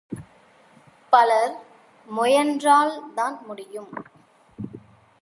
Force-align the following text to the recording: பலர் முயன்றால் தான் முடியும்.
பலர் 1.13 1.53
முயன்றால் 2.07 2.93
தான் 3.15 3.37
முடியும். 3.47 3.91